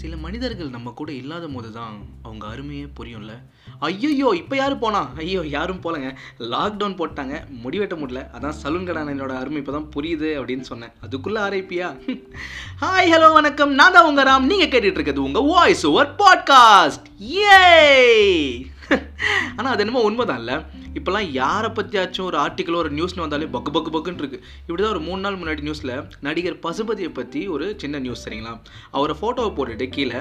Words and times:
சில 0.00 0.16
மனிதர்கள் 0.24 0.74
நம்ம 0.74 0.88
கூட 0.98 1.10
இல்லாத 1.20 1.46
போது 1.54 1.68
தான் 1.76 1.94
அவங்க 2.26 2.44
அருமையே 2.52 2.86
புரியும்ல. 2.98 3.32
ஐயோ 3.86 4.28
இப்போ 4.40 4.54
யார் 4.60 4.74
போனா? 4.82 5.00
ஐயோ 5.22 5.40
யாரும் 5.54 5.82
போலங்க. 5.84 6.08
லாக்டவுன் 6.52 6.96
போட்டாங்க 7.00 7.34
முடிவெட்ட 7.64 7.96
முடியல. 8.00 8.22
அதான் 8.36 8.56
சலூன் 8.60 8.86
கடை 8.88 9.02
என்னோட 9.14 9.34
அருமை 9.40 9.60
இப்போ 9.62 9.74
தான் 9.76 9.90
புரியுது 9.96 10.30
அப்படின்னு 10.38 10.66
சொன்னேன். 10.70 10.94
அதுக்குள்ளே 11.06 11.40
ஆரைப்பியா 11.46 11.88
ஹாய் 12.84 13.12
ஹலோ 13.12 13.30
வணக்கம். 13.38 13.74
நான் 13.80 13.96
தான் 13.96 14.08
உங்க 14.10 14.24
ராம். 14.30 14.50
நீங்கள் 14.52 14.72
கேட்டுட்டு 14.72 15.00
இருக்கிறது 15.00 15.28
உங்கள் 15.28 15.48
வாய்ஸ் 15.52 15.86
ஓவர் 15.90 16.14
பாட்காஸ்ட் 16.22 17.08
ஏ 17.36 17.62
ஆனால் 19.56 19.72
அது 19.72 19.82
என்னமோ 19.84 20.02
உண்மைதான் 20.08 20.40
இல்லை. 20.42 20.56
இப்போல்லாம் 20.98 21.28
யாரை 21.40 21.70
பற்றியாச்சும் 21.78 22.26
ஒரு 22.28 22.36
ஆர்டிக்கலோ 22.44 22.78
ஒரு 22.82 22.90
நியூஸ்னு 22.98 23.24
வந்தாலே 23.24 23.48
பக்கு 23.56 23.70
பக்கு 23.76 23.90
பக்குன்னு 23.94 24.22
இருக்குது 24.22 24.44
இப்படி 24.66 24.80
தான் 24.82 24.94
ஒரு 24.96 25.02
மூணு 25.08 25.20
நாள் 25.20 25.38
முன்னாடி 25.40 25.62
நியூஸில் 25.68 25.94
நடிகர் 26.26 26.58
பசுபதியை 26.66 27.10
பற்றி 27.18 27.40
ஒரு 27.54 27.66
சின்ன 27.82 27.98
நியூஸ் 27.98 28.24
சரிங்களா 28.26 28.52
அவரை 28.90 29.16
ஃபோட்டோவை 29.20 29.50
போட்டுட்டு 29.58 29.88
கீழே 29.96 30.20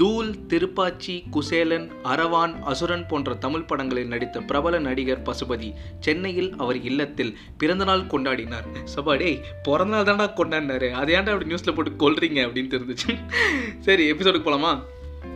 தூள் 0.00 0.30
திருப்பாச்சி 0.50 1.14
குசேலன் 1.34 1.86
அரவான் 2.12 2.54
அசுரன் 2.72 3.06
போன்ற 3.06 3.34
தமிழ் 3.44 3.66
படங்களில் 3.70 4.12
நடித்த 4.12 4.40
பிரபல 4.50 4.78
நடிகர் 4.88 5.24
பசுபதி 5.28 5.70
சென்னையில் 6.06 6.50
அவர் 6.56 6.78
இல்லத்தில் 6.90 7.32
பிறந்தநாள் 7.62 8.08
கொண்டாடினார். 8.12 8.68
சபாடே 8.94 9.30
பிறந்தநாள் 9.68 10.08
தானே 10.10 10.28
கொண்டாடினாரு. 10.40 10.90
அதை 11.00 11.14
ஏன்டா 11.14 11.34
அப்படி 11.34 11.50
நியூஸில் 11.52 11.76
போட்டு 11.76 11.92
கொள்றீங்க 12.04 12.40
அப்படின்னு 12.46 12.72
தெரிஞ்சிச்சு. 12.74 13.12
சரி 13.88 14.04
எபிசோடுக்கு 14.12 14.48
போகலாமா 14.48 14.72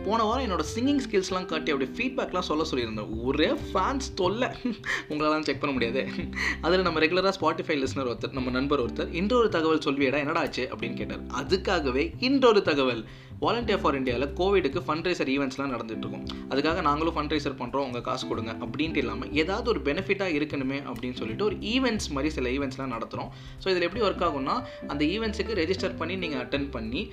போன 0.07 0.23
வாரம் 0.23 0.45
என்னோட 0.45 0.63
சிங்கிங் 0.75 0.99
ஸ்கில்ஸ்லாம் 1.09 1.45
காட்டி 1.45 1.71
அப்படியே 1.71 1.95
ஃபீட்பேக்லாம் 1.97 2.39
சொல்ல 2.39 2.65
சொல்லியிருந்தேன். 2.71 3.23
ஒரே 3.23 3.51
ஃபேன்ஸ் 3.73 4.13
தொல்லை. 4.15 4.47
உங்களாலாம் 5.09 5.41
செக் 5.41 5.59
பண்ண 5.59 5.75
முடியாது. 5.75 6.09
அதில் 6.61 6.81
நம்ம 6.81 6.99
ரெகுலராக 6.99 7.33
ஸ்பாட்டிஃபை 7.39 7.85
லிஸ்னர் 7.85 8.15
ஒருத்தர் 8.15 8.31
நம்ம 8.31 8.49
நண்பர் 8.49 8.81
ஒருத்தர் 8.81 9.13
இன்றொரு 9.13 9.49
தகவல் 9.49 9.77
சொல்வியடா 9.77 10.17
என்னடா 10.17 10.39
ஆச்சு 10.39 10.69
அப்படின்னு 10.75 10.93
கேட்டார். 10.93 11.21
அதுக்காகவே 11.21 12.11
இன்றொரு 12.19 12.61
தகவல். 12.61 13.05
வாலண்டியர் 13.43 13.81
ஃபார் 13.81 13.95
இந்தியாவில் 13.97 14.31
கோவிடுக்கு 14.37 14.79
ஃபண்ட் 14.85 15.07
ரைசர் 15.07 15.29
ஈவெண்ட்ஸ்லாம் 15.33 15.73
நடந்துட்டுருக்கும். 15.73 16.23
அதுக்காக 16.51 16.81
நாங்களும் 16.87 17.15
ஃபண்ட் 17.15 17.33
ரைசர் 17.33 17.57
பண்ணுறோம் 17.59 17.85
உங்கள் 17.87 18.03
காசு 18.07 18.23
கொடுங்க 18.29 18.51
அப்படின்ட்டு 18.65 19.01
இல்லாமல் 19.01 19.29
ஏதாவது 19.41 19.67
ஒரு 19.73 19.79
பெனிஃபிட்டாக 19.87 20.37
இருக்கணுமே 20.37 20.77
அப்படின்னு 20.91 21.17
சொல்லிட்டு 21.19 21.45
ஒரு 21.49 21.55
ஈவெண்ட்ஸ் 21.73 22.09
மாதிரி 22.15 22.29
சில 22.37 22.49
ஈவெண்ட்ஸ்லாம் 22.55 22.93
நடத்துகிறோம் 22.95 23.29
ஸோ 23.63 23.67
இதில் 23.73 23.85
எப்படி 23.87 24.03
ஒர்க் 24.07 24.23
ஆகும்னா 24.27 24.55
அந்த 24.93 25.03
ஈவெண்ட்ஸுக்கு 25.15 25.57
ரெஜிஸ்டர் 25.61 25.95
பண்ணி 25.99 26.15
நீங்கள் 26.23 26.41
அட்டன் 26.43 26.67
பண்ணி 26.77 27.03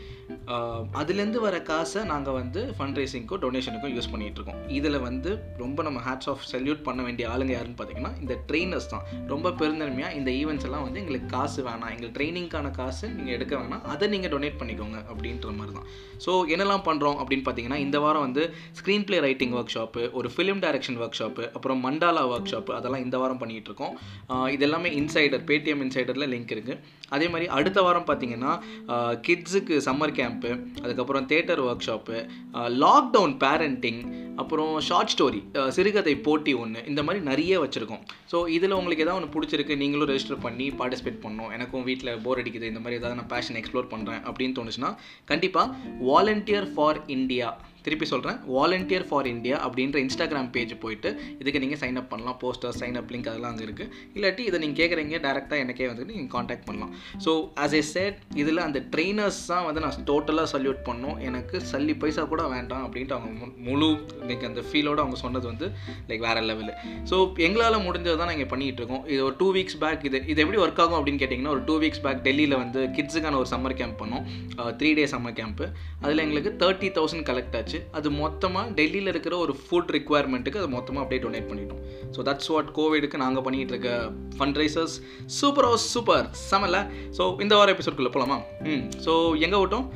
அதுலேருந்து 1.01 1.43
வர 1.47 1.57
காசை 1.71 2.03
நாங்கள் 2.13 2.37
வந்து 2.41 2.63
ஃபண்ட் 2.79 3.01
ரைசிங்க்கும் 3.03 3.43
டொனேஷனுக்கும் 3.45 3.95
யூஸ் 3.97 4.11
பண்ணிகிட்ருக்கோம் 4.15 4.63
இதில் 4.79 4.99
வந்து 5.09 5.31
ரொம்ப 5.63 5.83
நம்ம 5.89 6.01
ஹேட்ஸ் 6.09 6.31
ஆஃப் 6.35 6.49
செல்யூட் 6.55 6.83
பண்ண 6.89 7.03
வேண்டிய 7.09 7.27
ஆளுங்க 7.35 7.55
யாருன்னு 7.57 7.79
பார்த்தீங்கன்னா 7.81 8.15
இந்த 8.23 8.35
ட்ரெயினர்ஸ் 8.49 8.91
தான். 8.95 9.05
ரொம்ப 9.35 9.55
பெருந்தன்மையாக 9.61 10.19
இந்த 10.21 10.31
ஈவெண்ட்ஸ் 10.41 10.69
எல்லாம் 10.71 10.87
வந்து 10.87 11.01
எங்களுக்கு 11.05 11.31
காசு 11.37 11.61
வேணாம். 11.69 11.93
எங்களுக்கு 11.95 12.17
ட்ரைனிங்க்கான 12.19 12.73
காசு 12.81 13.07
நீங்கள் 13.19 13.37
எடுக்க 13.39 13.55
வேணாம். 13.63 13.85
அதை 13.95 14.09
நீங்கள் 14.17 14.35
டொனேட் 14.37 14.59
பண்ணிக்கோங்க 14.63 14.99
அப்படின்ற 15.13 15.53
மாதிரி 15.61 15.75
தான். 15.79 15.89
ஸோ 16.27 16.33
என்னெல்லாம் 16.55 16.85
பண்ணுறோம் 16.89 17.19
அப்படின்னு 17.23 17.45
பார்த்தீங்கன்னா 17.47 17.81
இந்த 17.87 17.99
வாரம் 17.99 18.25
வந்து 18.27 18.43
screen 18.81 19.07
play 19.09 19.19
writing 19.19 19.55
work 19.59 19.75
shop 19.75 20.03
ஒரு 20.13 20.31
ஃபிலிம் 20.35 20.61
டைரக்ஷன் 20.65 20.99
ஒர்க் 21.03 21.19
ஷாப்பு 21.21 21.45
அப்புறம் 21.57 21.81
மண்டாலா 21.87 22.23
ஒர்க் 22.33 22.51
ஷாப்பு 22.53 22.73
அதெல்லாம் 22.79 23.05
இந்த 23.05 23.17
வாரம் 23.19 23.41
பண்ணிகிட்டு 23.43 23.71
இருக்கோம். 23.71 23.95
இது 24.51 24.65
எல்லாமே 24.67 24.91
இன்சைடர் 25.01 25.45
பேடிஎம் 25.51 25.83
இன்சைடரில் 25.87 26.31
லிங்க் 26.35 26.55
இருக்குது 26.57 26.79
அதே 27.15 27.27
மாதிரி 27.33 27.47
அடுத்த 27.57 27.79
வாரம் 27.87 28.07
பார்த்தீங்கன்னா 28.09 28.53
கிட்ஸுக்கு 29.27 29.75
சம்மர் 29.87 30.15
கேம்ப்பு 30.19 30.51
அதுக்கப்புறம் 30.85 31.27
theatre 31.33 31.63
work 31.67 31.87
shop 31.89 32.19
lockdown 32.85 33.35
parenting 33.45 34.01
அப்புறம் 34.43 34.73
ஷார்ட் 34.87 35.13
ஸ்டோரி 35.15 35.41
சிறுகதை 35.77 36.15
போட்டி 36.27 36.53
ஒன்று 36.63 36.81
இந்த 36.91 37.01
மாதிரி 37.07 37.21
நிறைய 37.31 37.61
வச்சுருக்கோம். 37.65 38.03
ஸோ 38.33 38.39
இதில் 38.57 38.77
உங்களுக்கு 38.79 39.05
எதாவது 39.05 39.19
ஒன்று 39.21 39.35
பிடிச்சிருக்கு 39.35 39.75
நீங்களும் 39.83 40.11
ரெஜிஸ்டர் 40.11 40.43
பண்ணி 40.47 40.67
பார்ட்டிசிபேட் 40.81 41.21
பண்ணணும். 41.25 41.53
எனக்கும் 41.57 41.87
வீட்டில் 41.91 42.21
போர் 42.25 42.41
அடிக்குது 42.43 42.71
இந்த 42.73 42.83
மாதிரி 42.85 42.99
ஏதாவது 43.01 43.19
நான் 43.21 43.33
பேஷன் 43.35 43.61
எக்ஸ்ப்ளோர் 43.61 43.93
பண்ணுறேன் 43.93 44.23
அப்படின்னு 44.29 44.57
தோணுச்சுன்னா 44.59 44.91
கண்டிப்பாக 45.33 45.77
வாலண்டியர் 46.11 46.69
ஃபார் 46.75 47.01
இந்தியா 47.17 47.51
திருப்பி 47.85 48.07
சொல்கிறேன் 48.11 48.39
வாலண்டியர் 48.55 49.07
ஃபார் 49.09 49.27
இந்தியா 49.27 49.57
அப்படின்ற 49.67 49.97
இன்ஸ்டாகிராம் 50.05 50.51
பேஜ் 50.51 50.73
போயிட்டு 50.81 51.09
இதுக்கு 51.39 51.61
நீங்கள் 51.65 51.81
சைன் 51.83 51.99
அப் 52.01 52.09
பண்ணலாம். 52.13 52.37
போஸ்டர் 52.43 52.77
சைன் 52.81 52.97
அப் 53.01 53.11
லிங்க் 53.13 53.29
அதெல்லாம் 53.31 53.53
அங்கே 53.53 53.65
இருக்குது 53.65 53.89
இல்லாட்டி 54.17 54.43
இதை 54.49 54.59
நீங்கள் 54.63 54.79
கேட்குறீங்க 54.81 55.19
டேரெக்டாக 55.27 55.63
எனக்கே 55.65 55.87
வந்துட்டு 55.87 56.13
நீங்கள் 56.15 56.33
காண்டாக்ட் 56.37 56.67
பண்ணலாம். 56.69 56.93
ஸோ 57.25 57.33
ஆஸ் 57.65 57.75
ஏ 57.75 57.83
செட் 57.91 58.19
இதில் 58.35 58.63
அந்த 58.67 58.81
ட்ரெயினர்ஸ் 58.95 59.41
தான் 59.47 59.65
வந்து 59.65 59.81
நான் 59.81 59.99
டோட்டலாக 60.11 60.49
சல்யூட் 60.55 60.81
பண்ணோம். 60.89 61.19
எனக்கு 61.29 61.57
சல்லி 61.73 61.97
பைசா 61.99 62.25
கூட 62.33 62.43
வேண்டாம் 62.55 62.85
அப்படின்ட்டு 62.87 63.17
அவங்க 63.19 63.45
மு- 63.45 63.53
முழு 63.69 63.91
லைக் 64.29 64.47
அந்த 64.51 64.63
ஃபீலோடு 64.69 65.03
அவங்க 65.05 65.19
சொன்னது 65.25 65.47
வந்து 65.47 65.69
லைக் 66.09 66.25
வேறு 66.27 66.45
லெவலு 66.51 66.73
ஸோ 67.11 67.17
எங்களால் 67.49 67.79
முடிஞ்சது 67.87 68.17
தான் 68.17 68.31
நாங்கள் 68.33 68.51
பண்ணிகிட்டு 68.55 68.83
இருக்கோம். 68.83 69.05
இது 69.13 69.21
ஒரு 69.25 69.37
டூ 69.39 69.51
வீக்ஸ் 69.55 69.79
பேக் 69.85 70.05
இது 70.11 70.21
இது 70.27 70.41
எப்படி 70.45 70.61
ஒர்க் 70.63 70.83
ஆகும் 70.85 70.99
அப்படின்னு 71.01 71.23
கேட்டிங்கன்னா 71.25 71.55
ஒரு 71.57 71.65
டூ 71.65 71.77
வீக்ஸ் 71.81 72.03
பேக் 72.03 72.25
டெல்லியில் 72.29 72.57
வந்து 72.57 72.81
கிட்ஸுக்கான 72.97 73.39
ஒரு 73.43 73.51
சம்மர் 73.55 73.79
கேம்ப் 73.83 74.01
பண்ணோம். 74.03 74.25
த்ரீ 74.81 74.93
டே 74.95 75.07
சம்மர் 75.07 75.39
கேம்ப்பு 75.41 75.69
அதில் 76.01 76.25
எங்களுக்கு 76.27 76.53
தேர்ட்டி 76.65 76.91
தௌசண்ட் 76.99 77.29
கலெக்ட் 77.31 77.57
ஆச்சு. 77.57 77.74
அது 77.91 78.11
மொத்தமாக 78.15 78.71
டெல்லியில் 78.71 79.07
இருக்கிற 79.07 79.37
ஒரு 79.37 79.53
ஃபுட் 79.61 79.91
ரிக்குவயர்மெண்ட்டுக்கு 79.91 80.59
அது 80.59 80.69
மொத்தமாக 80.69 81.03
அப்படியே 81.05 81.23
டொனேட் 81.25 81.49
பண்ணிட்டோம். 81.51 81.83
ஸோ 82.15 82.23
தட்ஸ் 82.23 82.51
வாட் 82.51 82.71
கோவிடுக்கு 82.73 83.17
நாங்கள் 83.17 83.45
பண்ணிகிட்டு 83.47 83.75
இருக்க 83.75 83.93
fund 84.37 84.59
risers 84.59 84.97
super 85.39 85.65
house 85.65 85.87
super 85.95 86.27
செமல 86.51 86.79
ஸோ 87.19 87.41
இந்த 87.41 87.57
வார 87.57 87.75
எபிசோட்குள்ளே 87.75 88.13
போகலாமா 88.15 88.39
ம். 88.67 88.85
ஸோ 89.07 89.15
எங்கே 89.39 89.57
விட்டோம்? 89.57 89.87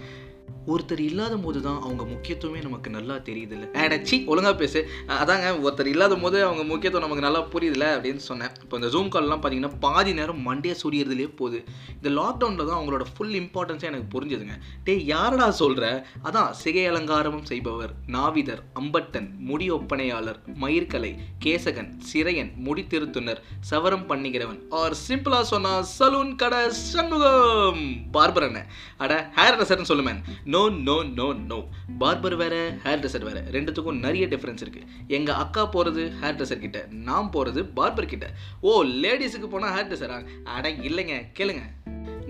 ஒருத்தர் 0.73 1.03
இல்லாத 1.09 1.34
போது 1.47 1.59
தான் 1.67 1.81
அவங்க 1.87 2.03
முக்கியத்துவமே 2.12 2.61
நமக்கு 2.67 2.89
நல்லா 2.97 3.17
தெரியுதுல்ல. 3.29 3.67
அடச்சி 3.84 4.17
ஒழுங்காக 4.33 4.56
பேசு. 4.62 4.81
அதாங்க 5.23 5.47
ஒருத்தர் 5.65 5.91
இல்லாத 5.93 6.15
போது 6.25 6.39
அவங்க 6.47 6.62
முக்கியத்துவம் 6.71 7.06
நமக்கு 7.06 7.27
நல்லா 7.27 7.43
புரியுதுல 7.55 7.87
அப்படின்னு 7.97 8.23
சொன்னேன். 8.31 8.53
இப்போ 8.65 8.77
இந்த 8.81 8.91
ஜூம் 8.95 9.12
கால்லாம் 9.15 9.43
பார்த்தீங்கன்னா 9.43 9.73
பாதி 9.87 10.12
நேரம் 10.21 10.43
மண்டே 10.49 10.75
சுரியறதுலேயே 10.83 11.31
போகுது. 11.41 11.61
இந்த 11.99 12.11
லாக்டவுனில் 12.21 12.69
தான் 12.69 12.78
அவங்களோட 12.78 13.07
ஃபுல் 13.15 13.37
இம்பார்ட்டன்ஸே 13.43 13.89
எனக்கு 13.93 14.09
புரிஞ்சுதுங்க. 14.15 14.57
டே 14.89 14.97
யாரடா 15.15 15.49
சொல்கிற 15.62 15.84
அதான் 16.28 16.51
சிகை 16.62 16.84
அலங்காரமும் 16.93 17.47
செய்பவர் 17.53 17.95
நாவிதர் 18.17 18.62
அம்பட்டன் 18.83 19.28
முடி 19.51 19.69
ஒப்பனையாளர் 19.78 20.41
மயிர்கலை 20.65 21.12
கேசகன் 21.45 21.91
சிறையன் 22.11 22.53
முடி 22.67 22.84
திருத்துனர் 22.93 23.41
சவரம் 23.71 24.07
பண்ணிக்கிறவன். 24.11 24.61
ஆர் 24.81 24.97
சிம்பிளாக 25.07 25.45
சொன்னா 25.53 25.73
சலூன் 25.97 26.34
கடை 26.43 26.62
சண்முகம்! 26.93 27.83
பார்பர் 28.15 28.47
அண்ணன் 28.47 28.69
அட 29.05 29.12
ஹேர் 29.39 29.59
ரசர்னு 29.61 29.91
சொல்லுமேன். 29.91 30.21
No 30.55 30.58
no 30.59 30.73
no 30.73 31.03
no 31.03 31.33
no 31.33 31.59
barber 32.01 32.37
வேற 32.37 32.69
ஹேர் 32.85 33.01
ட்ரெஸ்ஸர் 33.01 33.23
வேற. 33.23 33.41
ரெண்டுத்துக்கும் 33.41 33.99
நிறைய 33.99 34.27
டிஃப்ரென்ஸ் 34.27 34.61
இருக்கு. 34.61 34.83
எங்க 35.09 35.35
அக்கா 35.35 35.71
போறது 35.73 36.13
ஹேர் 36.23 36.37
ட்ரெஸ்ஸர் 36.37 36.59
கிட்ட 36.59 36.87
நான் 36.91 37.31
போறது 37.33 37.63
பார்பர் 37.77 38.07
கிட்ட. 38.07 38.31
ஓ 38.61 38.85
லேடிஸுக்கு 38.85 39.47
போனா 39.47 39.69
ஹேர் 39.77 39.89
ட்ரெஸ்ஸரா 39.91 40.27
அட 40.45 40.71
இல்லைங்க. 40.71 41.17
கேளுங்க. 41.39 41.63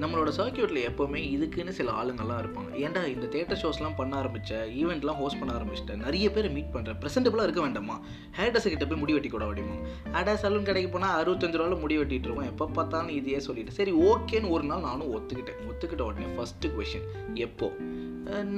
நம்மளோட 0.02 0.30
சர்க்கியூட்டில் 0.36 0.80
எப்போவுமே 0.88 1.20
இதுக்குன்னு 1.34 1.72
சில 1.78 1.90
ஆளுங்கள்லாம் 2.00 2.40
இருப்பாங்க. 2.42 2.70
ஏன்டா 2.84 3.00
இந்த 3.14 3.26
தேட்டர் 3.34 3.60
ஷோஸ்லாம் 3.62 3.96
பண்ண 3.96 4.16
ஆரம்பித்த 4.16 4.68
ஈவெண்ட்லாம் 4.80 5.20
ஹோஸ்ட் 5.22 5.40
பண்ண 5.40 5.54
ஆரம்பிச்சிட்டேன் 5.58 6.02
நிறைய 6.04 6.30
பேர் 6.30 6.48
மீட் 6.52 6.70
பண்ணுறேன் 6.72 6.98
ப்ரெசென்டபுளாக 7.02 7.46
இருக்க 7.48 7.60
வேண்டாமா? 7.60 7.96
ஹேர்டர்ஸ் 8.38 8.68
கிட்ட 8.72 8.86
போய் 8.86 8.98
முடி 8.98 9.12
வெட்டி 9.12 9.28
கூட 9.28 9.44
அப்படிமா. 9.44 9.76
அடா 10.12 10.32
சலூன் 10.32 10.68
கடைக்கு 10.68 10.90
போனால் 10.90 11.16
அறுபத்தஞ்சு 11.20 11.58
ரூபாவில் 11.60 11.80
முடி 11.80 11.98
வெட்டிட்டு 11.98 12.28
இருக்கோம் 12.28 12.50
எப்போ 12.52 12.66
பார்த்தாலும் 12.66 13.14
இதையே 13.20 13.40
சொல்லிட்டு. 13.40 13.72
சரி 13.72 13.92
ஓகேன்னு 13.92 14.48
ஒரு 14.48 14.64
நாள் 14.64 14.86
நானும் 14.88 15.12
ஒத்துக்கிட்டேன். 15.16 15.60
ஒத்துக்கிட்ட 15.70 16.00
உடனே 16.00 16.26
ஃபஸ்ட்டு 16.36 16.72
கொஷின் 16.76 17.08
எப்போ? 17.46 17.68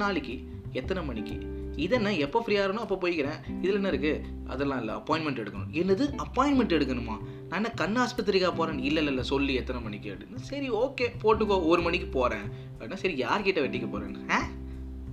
நாளைக்கு. 0.03 0.37
எத்தனை 0.73 1.03
மணிக்கு? 1.05 1.37
இது 1.77 1.95
என்ன 1.95 2.17
எப்போ 2.17 2.45
ஃப்ரீயாக 2.47 2.67
இருக்கணும் 2.67 2.87
அப்போ 2.87 3.09
போய்க்கிறேன். 3.09 3.61
இதில் 3.63 3.75
என்ன 3.75 3.91
இருக்குது 3.91 4.23
அதெல்லாம் 4.47 4.79
இல்லை 4.79 4.95
அப்பாயின்மெண்ட் 4.95 5.41
எடுக்கணும். 5.41 5.71
என்னது? 5.73 6.15
அப்பாயின்மெண்ட் 6.17 6.77
எடுக்கணுமா? 6.77 7.17
நான் 7.49 7.65
என்ன 7.65 7.71
கண் 7.71 7.97
ஆஸ்பத்திரிக்கா 7.97 8.55
போகிறேன் 8.55 8.79
இல்லை 8.79 8.97
இல்லை 8.97 9.07
இல்லை 9.07 9.23
சொல்லி 9.23 9.55
எத்தனை 9.55 9.83
மணிக்கு 9.83 10.13
அப்படின்னு 10.13 10.37
சரி 10.37 10.71
ஓகே 10.71 11.09
போட்டுக்கோ 11.23 11.67
ஒரு 11.67 11.83
மணிக்கு 11.83 12.07
போகிறேன் 12.07 12.47
அப்படின்னா 12.73 12.95
சரி 12.95 13.23
யார்கிட்ட 13.23 13.61
வெட்டிக்க 13.61 13.87
போகிறேன்னு 13.87 14.31
ஆ? 14.31 14.41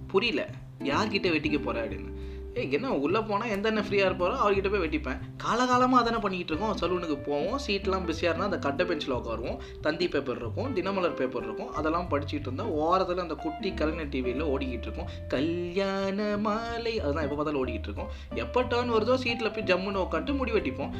புரியல. 0.07 0.49
யார்கிட்ட 0.83 1.31
வெட்டிக்க 1.31 1.59
போகிற 1.59 1.87
அப்படின்னு. 1.87 2.11
ஏய் 2.59 2.75
என்ன 2.75 2.91
உள்ளே 3.05 3.19
போனால் 3.29 3.51
எந்த 3.55 3.65
என்ன 3.71 3.81
ஃப்ரீயாக 3.87 4.09
இருப்பாரோ 4.09 4.35
அவர்கிட்ட 4.43 4.69
போய் 4.73 4.83
வெட்டிப்பேன். 4.83 5.17
காலகாலமாக 5.43 5.99
அதானே 6.03 6.19
பண்ணிக்கிட்டு 6.23 6.51
இருக்கோம் 6.53 6.75
சலூனுக்கு 6.81 7.17
போவோம். 7.27 7.57
சீட்லாம் 7.65 8.05
பிஸியாக 8.09 8.29
இருந்தால் 8.31 8.49
அந்த 8.49 8.59
கட்டை 8.65 8.83
பெஞ்சில் 8.89 9.15
உட்காருவோம். 9.17 9.57
தந்தி 9.85 10.05
பேப்பர் 10.13 10.39
இருக்கும் 10.43 10.69
தினமலர் 10.77 11.17
பேப்பர் 11.19 11.45
இருக்கும். 11.47 11.71
அதெல்லாம் 11.79 12.07
படிச்சுட்டு 12.13 12.47
இருந்தால் 12.49 12.71
ஓரத்தில் 12.85 13.23
அந்த 13.25 13.37
குட்டி 13.43 13.71
கலைஞர் 13.81 14.11
டிவியில் 14.13 14.45
ஓடிக்கிட்டு 14.53 14.87
இருக்கும். 14.89 15.09
கல்யாண 15.33 16.19
மாலை 16.45 16.93
அதெல்லாம் 17.03 17.25
எப்போ 17.27 17.37
பார்த்தாலும் 17.37 17.61
ஓடிக்கிட்டு 17.63 17.89
இருக்கும். 17.91 18.09
எப்போ 18.45 18.61
டேர்ன் 18.73 18.93
வருதோ 18.95 19.17
சீட்டில் 19.25 19.53
போய் 19.57 19.67
ஜம்முன்னு 19.71 20.03
உட்காந்து 20.05 20.37
முடி 20.39 20.53
வெட்டிப்போம். 20.57 20.93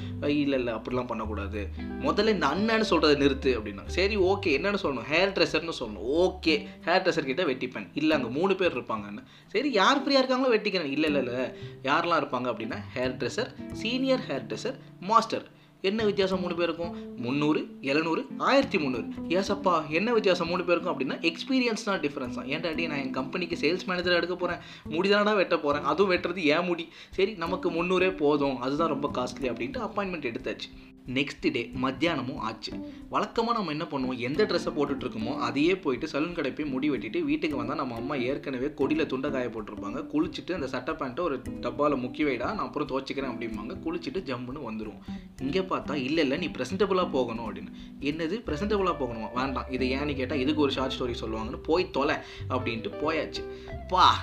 இல்லை 0.43 0.57
இல்லை 0.61 0.73
அப்படிலாம் 0.77 1.09
பண்ணக்கூடாது. 1.13 1.63
முதல்ல 2.07 2.35
இந்த 2.37 2.47
அண்ணன்னு 2.53 2.89
சொல்கிறத 2.91 3.17
நிறுத்து 3.23 3.53
அப்படின்னா. 3.57 3.85
சரி 3.97 4.17
ஓகே 4.31 4.55
என்னென்னு 4.59 4.83
சொல்லணும்? 4.85 5.09
ஹேர் 5.13 5.33
ட்ரெஸ்ஸர்னு 5.37 5.77
சொல்லணும். 5.81 6.05
ஓகே 6.25 6.55
ஹேர் 6.89 7.03
ட்ரெஸ்ஸர் 7.05 7.29
கிட்டே 7.31 7.47
வெட்டிப்பேன். 7.51 7.89
இல்லை 8.01 8.13
அங்கே 8.19 8.31
மூணு 8.39 8.55
பேர் 8.61 8.75
இருப்பாங்கன்னு. 8.77 9.23
சரி 9.55 9.69
யார் 9.81 10.03
ஃப்ரீயாக 10.03 10.21
இருக்காங்களோ 10.23 10.53
வெட்டிக்கிறேன். 10.55 10.93
இல்லை 10.97 11.09
இல்லை 11.11 11.23
இல்லை. 11.25 11.46
யாரெல்லாம் 11.83 12.21
இருப்பாங்க 12.23 12.49
அப்படின்னா 12.53 12.79
hair 12.95 13.15
dresser 13.21 13.51
senior 13.83 14.25
hair 14.29 14.47
dresser 14.49 14.79
master 15.11 15.47
என்ன 15.87 16.03
வித்தியாசம் 16.03 16.39
மூணு 16.43 16.55
பேருக்கும்? 16.55 16.93
முந்நூறு 17.15 17.59
எழுநூறு 17.81 18.21
ஆயிரத்தி 18.37 18.77
முந்நூறு. 18.77 19.07
ஏசப்பா 19.37 19.73
என்ன 19.97 20.13
வித்தியாசம் 20.13 20.49
மூணு 20.51 20.63
பேருக்கும் 20.63 20.91
அப்படின்னா 20.93 21.17
எக்ஸ்பீரியன்ஸ் 21.29 21.85
தான் 21.89 21.99
டிஃப்ரென்ஸ் 22.05 22.37
தான். 22.37 22.47
ஏன்டாடி 22.53 22.87
நான் 22.87 23.01
என் 23.03 23.13
கம்பெனிக்கு 23.19 23.57
சேல்ஸ் 23.61 23.85
மேனேஜர் 23.89 24.17
எடுக்க 24.19 24.35
போகிறேன் 24.35 24.61
முடிதானடா 24.95 25.35
வெட்ட 25.35 25.57
போகிறேன் 25.57 25.87
அதுவும் 25.91 26.11
வெட்டுறது 26.11 26.43
ஏன் 26.55 26.67
முடி? 26.69 26.87
சரி 27.17 27.33
நமக்கு 27.33 27.69
முந்நூறே 27.71 28.17
போதும். 28.17 28.57
அதுதான் 28.59 28.93
ரொம்ப 28.95 29.11
காஸ்ட்லி 29.17 29.49
அப்படின்ட்டு 29.51 29.85
அப்பாயின்மெண்ட் 29.87 30.29
எடுத்தாச்சு. 30.31 30.69
நெக்ஸ்ட் 31.07 31.51
டே 31.51 31.71
மத்தியானமும் 31.75 32.37
ஆச்சு. 32.37 32.71
வழக்கமாக 33.09 33.57
நம்ம 33.57 33.71
என்ன 33.71 33.83
பண்ணுவோம்? 33.83 34.17
எந்த 34.17 34.43
ட்ரெஸ்ஸை 34.43 34.71
போட்டுட்ருக்கோமோ 34.77 35.37
அதையே 35.37 35.77
போயிட்டு 35.77 36.07
சலூன் 36.07 36.33
கடை 36.33 36.51
போய் 36.51 36.65
முடி 36.65 36.91
வெட்டிட்டு 36.91 37.23
வீட்டுக்கு 37.23 37.57
வந்தால் 37.57 37.77
நம்ம 37.77 37.95
அம்மா 37.95 38.15
ஏற்கனவே 38.15 38.73
கொடியில் 38.73 39.05
துண்டை 39.05 39.31
காய 39.31 39.47
போட்டிருப்பாங்க. 39.47 40.01
குளிச்சுட்டு 40.13 40.53
அந்த 40.53 40.67
சட்டை 40.67 40.93
பேண்ட்டை 40.93 41.19
ஒரு 41.19 41.41
டப்பாவில் 41.61 42.01
முக்கி 42.03 42.25
வைடா 42.25 42.37
நான் 42.37 42.59
அப்புறம் 42.59 42.87
துவச்சிக்கிறேன் 42.87 43.31
அப்படிம்பாங்க. 43.33 43.75
குளிச்சுட்டு 43.85 44.21
ஜம்முன்னு 44.21 44.67
வந்துடும் 44.69 44.99
இங்கே 45.41 45.59
பார்த்தா 45.59 45.93
இல்லை 45.93 46.23
இல்லை 46.23 46.37
நீ 46.37 46.47
ப்ரெசென்டபுளாக 46.47 47.11
போகணும் 47.11 47.47
அப்படின்னு. 47.47 47.73
என்னது? 47.99 48.37
ப்ரெசென்டபுளாக 48.45 48.95
போகணுமா? 48.99 49.33
வேண்டாம். 49.33 49.69
இதை 49.69 49.91
ஏன்னு 49.95 50.15
கேட்டால் 50.15 50.39
இதுக்கு 50.39 50.61
ஒரு 50.61 50.71
ஷார்ட் 50.71 50.95
ஸ்டோரி 50.99 51.15
சொல்லுவாங்கன்னு 51.21 51.57
போய் 51.63 51.91
தொலை 51.91 52.15
அப்படின்ட்டு 52.49 52.91
போயாச்சு. 53.03 53.43
பா! 53.87 54.15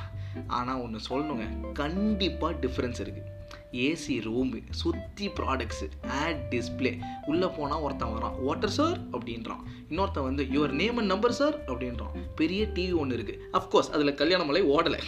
ஆனால் 0.46 0.80
ஒன்று 0.80 0.98
சொல்லணுங்க. 1.08 1.72
கண்டிப்பாக 1.72 2.66
டிஃப்ரென்ஸ் 2.66 3.00
இருக்குது 3.00 3.33
ஏசி 3.86 4.16
ரூமு 4.26 4.58
சுற்றி 4.80 5.26
ப்ராடக்ட்ஸு 5.38 5.86
ஆட் 6.22 6.42
டிஸ்பிளே 6.52 6.92
உள்ளே 7.30 7.48
போனால் 7.56 7.82
ஒருத்தன் 7.86 8.14
வரான். 8.16 8.36
வாட்டர் 8.46 8.74
சார் 8.78 8.98
அப்படின்றான். 9.12 9.62
இன்னொருத்தன் 9.90 10.26
வந்து 10.28 10.42
your 10.54 10.74
name 10.80 10.98
and 11.00 11.12
number 11.12 11.36
sir 11.38 11.56
அப்படின்றான். 11.70 12.12
பெரிய 12.40 12.62
டிவி 12.76 12.94
ஒன்று 13.02 13.16
இருக்குது 13.18 13.40
அஃப்கோர்ஸ் 13.58 13.90
அதில் 13.96 14.18
கல்யாண 14.20 14.44
மலை 14.50 14.62
ஓடலை. 14.74 15.00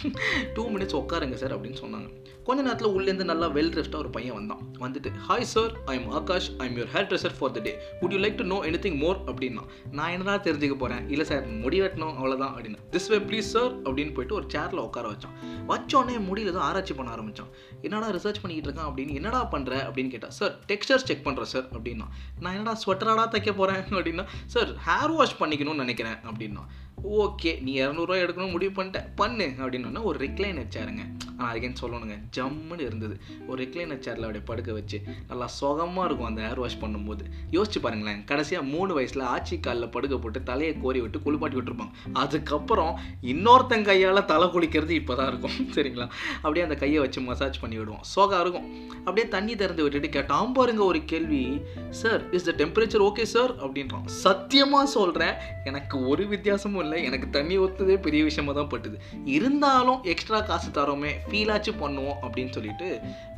டூ 0.55 0.65
மினிட்ஸ் 0.73 0.97
உட்காருங்க 1.01 1.37
சார் 1.43 1.55
அப்படின்னு 1.57 1.81
சொன்னாங்க. 1.83 2.09
கொஞ்ச 2.47 2.59
நேரத்தில் 2.65 2.93
உள்ளேருந்து 2.97 3.25
நல்லா 3.29 3.47
வெல் 3.55 3.71
ட்ரெஸ்டாக 3.73 4.03
ஒரு 4.03 4.09
பையன் 4.17 4.35
வந்தான். 4.37 4.61
வந்துட்டு 4.83 5.09
hi 5.29 5.47
sir 5.53 5.71
I 5.91 5.95
am 5.99 6.09
Akash 6.19 6.49
I 6.57 6.65
am 6.69 6.77
your 6.79 6.91
hairdresser 7.09 7.35
for 7.39 7.53
the 7.55 7.59
day 7.67 7.73
would 8.01 8.13
you 8.15 8.19
like 8.25 8.37
to 8.41 8.45
know 8.53 8.59
anything 8.85 8.97
more 9.03 9.17
அப்படின்னா 9.31 9.63
நான் 9.97 10.13
என்னடா 10.15 10.35
தெரிஞ்சுக்க 10.47 10.75
போகிறேன் 10.83 11.03
இல்லை 11.13 11.25
சார் 11.31 11.45
முடி 11.63 11.79
வெட்டணும் 11.81 12.15
அவ்வளோதான் 12.19 12.53
அப்படின்னு. 12.55 12.79
திஸ் 12.93 13.09
வே 13.13 13.19
ப்ளீஸ் 13.31 13.49
சார் 13.55 13.73
அப்படின்னு 13.87 14.13
போயிட்டு 14.17 14.37
ஒரு 14.39 14.47
சேரில் 14.55 14.83
உட்கார 14.87 15.07
வச்சான். 15.13 15.35
வச்சோடனே 15.71 16.15
முடியில் 16.29 16.55
தான் 16.57 16.67
ஆராய்ச்சி 16.69 16.95
பண்ண 16.99 17.11
ஆரம்பித்தான் 17.15 17.51
என்னடா 17.81 18.09
ரிசர்ச் 18.17 18.41
பண்ணி 18.41 18.56
பண்ணிக்கிட்டு 18.57 18.69
இருக்கான் 18.69 18.89
அப்படின்னு 18.91 19.17
என்னடா 19.19 19.41
பண்ணுற 19.53 19.73
அப்படின்னு 19.87 20.13
கேட்டா 20.13 20.29
சார் 20.39 20.53
டெக்ஸ்டர்ஸ் 20.71 21.07
செக் 21.09 21.25
பண்ணுறேன் 21.27 21.51
சார் 21.53 21.67
அப்படின்னா. 21.75 22.07
நான் 22.39 22.55
என்னடா 22.57 22.73
ஸ்வெட்டராடா 22.83 23.25
தைக்க 23.35 23.51
போகிறேன் 23.61 23.83
அப்படின்னா 23.99 24.25
சார் 24.55 24.71
ஹேர் 24.87 25.15
வாஷ் 25.15 25.39
பண்ணிக்கணும்னு 25.41 25.83
நினைக்கிறேன் 25.85 26.19
அப்படின்னா. 26.31 26.63
ஓகே 27.03 27.61
நீ 27.61 27.71
இரநூறுவா 27.81 28.15
எடுக்கணும் 28.23 28.53
முடிவு 28.55 28.71
பண்ணிட்டேன் 28.81 29.07
பண்ணு 29.15 29.47
அப்படின்னா 29.57 30.01
ஒரு 30.03 30.19
ரிக்ளைனர் 30.25 30.73
சேருங்க 30.75 31.03
ஆனால் 31.39 31.49
அதுக்கேன்னு 31.51 31.79
சொல்லணுங்க? 31.81 32.15
ஜம்முன்னு 32.35 32.79
இருந்தது. 32.79 33.15
ஒரு 33.47 33.57
ரிக்ளைனர் 33.63 34.01
சேரில் 34.05 34.25
அப்படியே 34.27 34.45
படுக்க 34.45 34.71
வச்சு 34.71 34.97
நல்லா 35.27 35.47
சுகமாக 35.47 36.05
இருக்கும் 36.07 36.27
அந்த 36.27 36.41
ஹேர் 36.41 36.61
வாஷ் 36.63 36.79
பண்ணும்போது. 36.83 37.23
யோசிச்சு 37.51 37.79
பாருங்களேன் 37.79 38.25
கடைசியாக 38.25 38.65
மூணு 38.65 38.93
வயசில் 38.93 39.21
ஆச்சி 39.21 39.59
காலில் 39.59 39.89
படுக்க 39.89 40.17
போட்டு 40.17 40.43
தலையை 40.43 40.73
கோரி 40.83 41.01
விட்டு 41.01 41.19
குளிப்பாட்டி 41.19 41.57
விட்டுருப்பாங்க. 41.57 41.93
அதுக்கப்புறம் 42.13 42.99
இன்னொருத்தன் 43.21 43.83
கையால் 43.83 44.25
தலை 44.25 44.47
குளிக்கிறது 44.47 44.89
இப்போ 44.89 45.15
தான் 45.15 45.27
இருக்கும் 45.27 45.57
சரிங்களா? 45.77 46.07
அப்படியே 46.41 46.65
அந்த 46.65 46.75
கையை 46.75 46.99
வச்சு 46.99 47.21
மசாஜ் 47.21 47.59
பண்ணி 47.59 47.77
விடுவோம். 47.77 48.03
சோகா 48.15 48.39
இருக்கும். 48.39 48.67
அப்படியே 49.05 49.27
தண்ணி 49.27 49.55
திறந்து 49.55 49.83
விட்டுட்டு 49.83 50.09
கேட்டான் 50.09 50.51
பாருங்க 50.51 50.83
ஒரு 50.83 51.05
கேள்வி. 51.05 51.61
Sir 51.89 52.31
is 52.31 52.43
the 52.43 52.55
temperature 52.63 53.05
okay 53.09 53.23
sir 53.23 53.55
அப்படின்றான். 53.63 54.05
சத்தியமாக 54.05 54.85
சொல்கிறேன் 54.85 55.35
எனக்கு 55.63 56.07
ஒரு 56.07 56.27
வித்தியாசமும் 56.27 56.85
இல்லை 56.87 57.01
எனக்கு 57.09 57.29
தண்ணி 57.37 57.57
ஊற்றுதே 57.65 57.97
பெரிய 58.07 58.23
விஷயமா 58.29 58.53
தான் 58.59 58.71
பட்டுது. 58.73 58.97
இருந்தாலும் 59.37 60.01
எக்ஸ்ட்ரா 60.13 60.41
காசு 60.49 60.71
தரோமே 60.79 61.13
ஃபீலாச்சும் 61.29 61.81
பண்ணுவோம் 61.83 62.17
அப்படின்னு 62.25 62.55
சொல்லிட்டு 62.57 62.89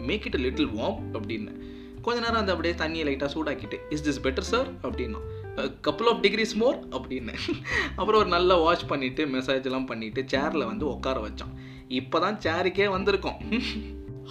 மேக் 0.09 0.25
இட் 0.29 0.39
லிட்டில் 0.45 0.71
வார்ம் 0.79 1.01
அப்படின்னு. 1.19 1.53
கொஞ்ச 2.05 2.17
நேரம் 2.23 2.41
அந்த 2.41 2.53
அப்படியே 2.53 2.73
தண்ணியை 2.81 3.03
லைட்டாக 3.07 3.29
சூடாக்கிட்டு 3.33 3.77
இஸ் 3.95 4.03
திஸ் 4.05 4.21
பெட்டர் 4.25 4.47
சார் 4.51 4.69
அப்படின்னா 4.85 5.19
கப்புள் 5.87 6.09
ஆஃப் 6.11 6.21
டிகிரிஸ் 6.25 6.53
மோர் 6.61 6.77
அப்படின்னு. 6.97 7.33
அப்புறம் 7.99 8.19
ஒரு 8.21 8.29
நல்லா 8.35 8.55
வாஷ் 8.65 8.89
பண்ணிவிட்டு 8.91 9.23
மெசேஜ்லாம் 9.35 9.89
பண்ணிவிட்டு 9.91 10.23
சேரில் 10.33 10.69
வந்து 10.71 10.85
உட்கார 10.93 11.19
வச்சோம் 11.27 11.53
இப்போ 11.99 12.17
தான் 12.25 12.39
சேருக்கே 12.45 12.87
வந்திருக்கோம். 12.97 13.39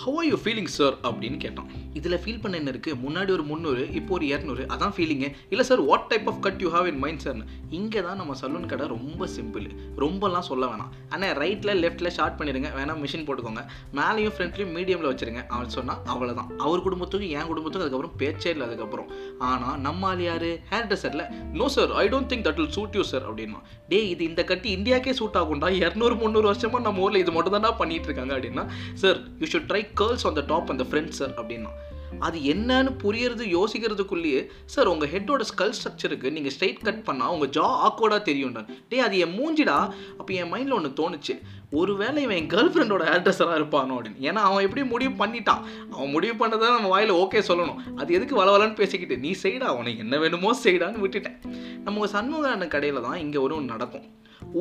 How 0.03 0.17
are 0.21 0.27
you 0.31 0.37
feeling 0.43 0.69
sir 0.79 0.97
அப்படின்னு 1.09 1.39
கேட்டான். 1.45 1.69
இதில் 1.99 2.17
ஃபீல் 2.23 2.41
பண்ண 2.43 2.55
என்ன 2.61 2.71
இருக்குது 2.73 2.99
முன்னாடி 3.05 3.31
ஒரு 3.37 3.45
முந்நூறு 3.49 3.85
இப்போ 3.99 4.13
ஒரு 4.17 4.25
இரநூறு 4.33 4.65
அதான் 4.75 4.93
ஃபீலிங்கு 4.97 5.29
இல்லை 5.53 5.65
sir 5.69 5.81
what 5.89 6.05
type 6.11 6.27
of 6.31 6.39
cut 6.45 6.61
you 6.65 6.69
have 6.75 6.87
in 6.91 7.01
mind 7.05 7.23
சார்னு 7.25 7.45
இங்கே 7.79 8.01
தான் 8.07 8.19
நம்ம 8.21 8.35
சலூன் 8.41 8.69
கடை 8.73 8.85
ரொம்ப 8.93 9.27
சிம்பிள் 9.37 9.67
ரொம்பலாம் 10.03 10.47
சொல்ல 10.51 10.65
வேணாம். 10.73 10.93
ஆனால் 11.15 11.33
ரைட்டில் 11.43 11.81
லெஃப்ட்டில் 11.85 12.13
ஷார்ட் 12.19 12.37
பண்ணிடுங்க. 12.41 12.71
வேணால் 12.77 13.01
மிஷின் 13.05 13.27
போட்டுக்கோங்க. 13.29 13.65
மேலேயும் 13.99 14.35
ஃப்ரண்ட்லேயும் 14.37 14.73
மீடியமில் 14.79 15.11
வச்சுருங்க. 15.11 15.43
அவன் 15.55 15.75
சொன்னால் 15.77 16.01
அவ்வளோதான் 16.15 16.53
அவர் 16.67 16.85
குடும்பத்துக்கும் 16.87 17.35
என் 17.39 17.51
குடும்பத்துக்கும் 17.51 17.87
அதுக்கப்புறம் 17.87 18.17
பேச்சே 18.23 18.53
இல்லை 18.55 18.67
அதுக்கப்புறம். 18.69 19.11
ஆனால் 19.49 19.77
நம்ம 19.89 20.09
ஆள் 20.11 20.25
யார்? 20.29 20.49
ஹேர் 20.73 20.89
ட்ரெஸ்ஸரில் 20.93 21.27
no 21.59 21.69
sir 21.79 21.97
I 22.05 22.07
don't 22.15 22.31
think 22.35 22.47
that 22.49 22.61
will 22.63 22.73
suit 22.79 22.97
you 23.01 23.07
sir 23.13 23.27
அப்படின்னா. 23.29 23.61
டே 23.93 24.01
இது 24.13 24.23
இந்த 24.31 24.45
கட்டி 24.53 24.71
இந்தியாக்கே 24.79 25.17
சூட் 25.23 25.41
ஆகும்டா. 25.43 25.71
இரநூறு 25.83 26.17
முந்நூறு 26.23 26.49
வருஷமாக 26.53 26.83
நம்ம 26.89 27.05
ஊரில் 27.09 27.23
இது 27.25 27.37
மட்டும் 27.39 27.69
தான் 27.69 27.79
பண்ணிகிட்டு 27.83 28.11
இருக்காங்க 28.11 28.35
அப்படின்னா. 28.39 28.67
Sir 29.05 29.21
you 29.43 29.49
should 29.53 29.69
try 29.73 29.85
curls 29.95 30.27
on 30.27 30.35
the 30.35 30.45
top 30.47 30.71
அந்த 30.71 30.87
ஃப்ரெண்ட் 30.91 31.09
சார் 31.09 31.35
அப்படின்னா. 31.43 31.73
அது 32.27 32.39
என்னன்னு 32.39 32.91
புரியறது 33.03 33.45
யோசிக்கிறதுக்குள்ளேயே 33.55 34.47
சார் 34.65 34.87
உங்கள் 34.87 35.11
ஹெட்டோட 35.15 35.43
ஸ்கல் 35.51 35.75
ஸ்ட்ரக்சருக்கு 35.79 36.29
நீங்கள் 36.37 36.53
ஸ்ட்ரைட் 36.55 36.87
கட் 36.87 37.03
பண்ணால் 37.09 37.33
உங்கள் 37.35 37.51
ஜா 37.57 37.67
ஆக்கோடாக 37.87 38.21
தெரியும்டா 38.29 38.63
டே 38.89 38.99
அது 38.99 39.19
என் 39.19 39.35
மூஞ்சிடா. 39.39 39.77
அப்போ 40.19 40.33
என் 40.33 40.51
மைண்டில் 40.53 40.77
ஒன்று 40.79 40.91
தோணுச்சு 41.01 41.35
ஒருவேளை 41.71 42.23
இவன் 42.23 42.37
என் 42.37 42.51
கேர்ள் 42.55 42.73
ஃப்ரெண்டோட 42.75 43.05
ஆட்ரஸராக 43.15 43.59
இருப்பானோ 43.61 43.97
அப்படின்னு. 43.99 44.23
ஏன்னா 44.29 44.43
அவன் 44.49 44.65
எப்படி 44.67 44.85
முடிவு 44.85 45.25
பண்ணிட்டான்? 45.25 45.63
அவன் 45.91 46.11
முடிவு 46.11 46.47
பண்ணதை 46.47 46.69
நம்ம 46.77 46.89
வாயில் 46.89 47.13
ஓகே 47.13 47.43
சொல்லணும். 47.51 47.97
அது 47.97 48.15
எதுக்கு 48.15 48.45
வளவலன்னு 48.45 48.75
பேசிக்கிட்டு 48.75 49.19
நீ 49.19 49.33
செய்டா 49.43 49.69
உனக்கு 49.81 49.99
என்ன 49.99 50.19
வேணுமோ 50.19 50.53
செய்டான்னு 50.65 51.05
விட்டுட்டேன். 51.05 51.39
நம்ம 51.85 52.07
சண்முக 52.07 52.69
கடையில் 52.77 53.07
தான் 53.09 53.21
இங்கே 53.25 53.39
ஒரு 53.39 53.55
ஒன்று 53.55 53.73
நடக்கும். 53.75 54.07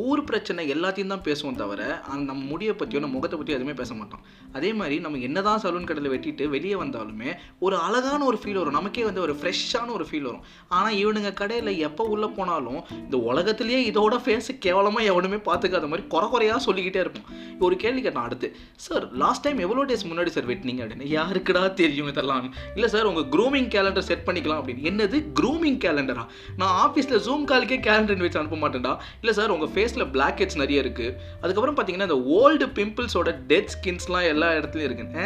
ஊர் 0.03 0.21
பிரச்சனை 0.29 0.63
எல்லாத்தையும் 0.75 1.13
தான் 1.13 1.23
பேசுவோம் 1.27 1.59
தவிர 1.61 1.81
அந்த 2.11 2.23
நம்ம 2.31 2.45
முடியை 2.51 2.73
பற்றியோ 2.79 3.01
நம்ம 3.03 3.15
முகத்தை 3.17 3.37
பற்றியோ 3.39 3.57
எதுவுமே 3.57 3.75
பேச 3.81 3.91
மாட்டோம். 3.99 4.23
அதே 4.57 4.69
மாதிரி 4.79 4.95
நம்ம 5.05 5.21
என்னதான் 5.27 5.61
சலூன் 5.63 5.87
கடையில் 5.89 6.11
வெட்டிட்டு 6.13 6.45
வெளியே 6.55 6.75
வந்தாலுமே 6.83 7.29
ஒரு 7.65 7.75
அழகான 7.87 8.21
ஒரு 8.29 8.39
ஃபீல் 8.41 8.59
வரும். 8.61 8.77
நமக்கே 8.79 9.03
வந்து 9.09 9.21
ஒரு 9.25 9.35
ஃப்ரெஷ்ஷான 9.39 9.93
ஒரு 9.97 10.07
ஃபீல் 10.09 10.27
வரும். 10.29 10.43
ஆனால் 10.77 10.97
இவனுங்க 11.01 11.31
கடையில் 11.41 11.71
எப்போ 11.87 12.05
உள்ளே 12.13 12.29
போனாலும் 12.37 12.81
இந்த 13.05 13.19
உலகத்துலேயே 13.31 13.81
இதோட 13.91 14.15
ஃபேஸ் 14.25 14.51
கேவலமாக 14.65 15.09
எவனுமே 15.11 15.39
பார்த்துக்காத 15.49 15.87
மாதிரி 15.91 16.05
குறை 16.15 16.29
குறையாக 16.33 16.59
சொல்லிக்கிட்டே 16.67 17.01
இருப்போம். 17.05 17.27
ஒரு 17.65 17.75
கேள்வி 17.83 18.01
கேட்டான் 18.07 18.27
அடுத்து 18.27 18.47
சார் 18.87 19.05
லாஸ்ட் 19.23 19.45
டைம் 19.45 19.59
எவ்வளோ 19.67 19.85
டேஸ் 19.91 20.07
முன்னாடி 20.09 20.31
சார் 20.35 20.49
வெட்டினீங்க? 20.51 20.81
அப்படின்னு 20.83 21.07
யாருக்குடா 21.17 21.63
தெரியும் 21.81 22.09
இதெல்லாம்? 22.13 22.49
இல்லை 22.77 22.89
சார் 22.95 23.09
உங்கள் 23.11 23.27
க்ரூமிங் 23.35 23.69
கேலண்டர் 23.75 24.07
செட் 24.09 24.25
பண்ணிக்கலாம். 24.27 24.59
அப்படின்னு 24.61 24.87
என்னது 24.91 25.19
க்ரூமிங் 25.39 25.79
கேலண்டரா 25.85 26.25
நான் 26.61 26.75
ஆஃபீஸில் 26.85 27.23
ஜூம் 27.27 27.47
காலுக்கே 27.53 27.79
கேலண்டர் 27.87 28.25
வச்சு 28.25 28.41
அனுப்ப 28.43 28.59
மாட்டேன்டா. 28.65 28.93
இல்லை 29.21 29.35
சார் 29.39 29.53
உங்கள் 29.55 29.66
ஃபேஸில் 29.73 30.05
பிளாக் 30.15 30.39
ஹெட்ஸ் 30.41 30.59
நிறைய 30.61 30.83
இருக்குது 30.83 31.13
அதுக்கப்புறம் 31.41 31.77
பார்த்தீங்கன்னா 31.77 32.07
இந்த 32.09 32.19
ஓல்டு 32.37 32.67
பிம்பிள்ஸோட 32.79 33.31
டெட் 33.51 33.71
ஸ்கின்ஸ்லாம் 33.75 34.27
எல்லா 34.33 34.49
இடத்துலையும் 34.59 34.89
இருக்குங்க 34.89 35.23